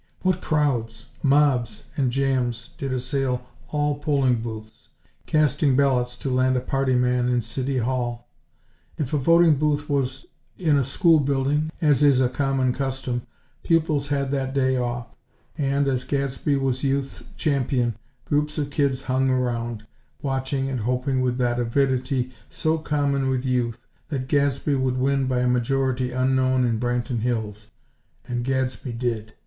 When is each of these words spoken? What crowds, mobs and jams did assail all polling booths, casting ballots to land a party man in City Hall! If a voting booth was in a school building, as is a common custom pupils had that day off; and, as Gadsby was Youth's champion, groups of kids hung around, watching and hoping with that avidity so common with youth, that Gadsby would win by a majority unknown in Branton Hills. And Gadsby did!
What 0.23 0.41
crowds, 0.41 1.11
mobs 1.21 1.91
and 1.95 2.09
jams 2.09 2.71
did 2.79 2.91
assail 2.91 3.45
all 3.71 3.99
polling 3.99 4.41
booths, 4.41 4.89
casting 5.27 5.75
ballots 5.75 6.17
to 6.21 6.29
land 6.31 6.57
a 6.57 6.59
party 6.59 6.95
man 6.95 7.29
in 7.29 7.39
City 7.41 7.77
Hall! 7.77 8.27
If 8.97 9.13
a 9.13 9.19
voting 9.19 9.57
booth 9.57 9.87
was 9.87 10.25
in 10.57 10.75
a 10.75 10.83
school 10.83 11.19
building, 11.19 11.69
as 11.81 12.01
is 12.01 12.19
a 12.19 12.29
common 12.29 12.73
custom 12.73 13.27
pupils 13.61 14.07
had 14.07 14.31
that 14.31 14.55
day 14.55 14.75
off; 14.75 15.15
and, 15.55 15.87
as 15.87 16.03
Gadsby 16.03 16.55
was 16.55 16.83
Youth's 16.83 17.23
champion, 17.37 17.95
groups 18.25 18.57
of 18.57 18.71
kids 18.71 19.03
hung 19.03 19.29
around, 19.29 19.85
watching 20.23 20.67
and 20.67 20.79
hoping 20.79 21.21
with 21.21 21.37
that 21.37 21.59
avidity 21.59 22.31
so 22.49 22.79
common 22.79 23.29
with 23.29 23.45
youth, 23.45 23.85
that 24.09 24.27
Gadsby 24.27 24.73
would 24.73 24.97
win 24.97 25.27
by 25.27 25.41
a 25.41 25.47
majority 25.47 26.11
unknown 26.11 26.65
in 26.65 26.79
Branton 26.79 27.19
Hills. 27.19 27.67
And 28.27 28.43
Gadsby 28.43 28.93
did! 28.93 29.33